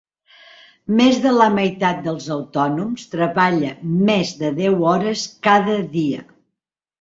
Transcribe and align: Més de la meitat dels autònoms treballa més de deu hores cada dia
Més 0.99 1.17
de 1.25 1.33
la 1.39 1.49
meitat 1.57 1.99
dels 2.07 2.25
autònoms 2.35 3.03
treballa 3.11 3.75
més 4.09 4.33
de 4.41 4.51
deu 4.63 4.81
hores 4.95 5.27
cada 5.51 5.79
dia 5.95 6.27